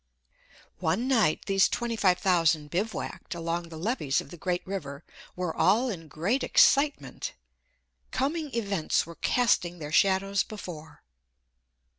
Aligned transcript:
One 0.79 1.07
night 1.07 1.45
these 1.45 1.69
twenty 1.69 1.95
five 1.95 2.17
thousand 2.17 2.71
bivouacked 2.71 3.35
along 3.35 3.69
the 3.69 3.77
levees 3.77 4.19
of 4.19 4.31
the 4.31 4.35
great 4.37 4.65
river 4.65 5.03
were 5.35 5.55
all 5.55 5.89
in 5.89 6.07
great 6.07 6.43
excitement. 6.43 7.33
"Coming 8.09 8.49
events 8.55 9.05
were 9.05 9.13
casting 9.13 9.77
their 9.77 9.91
shadows 9.91 10.41
before." 10.41 11.03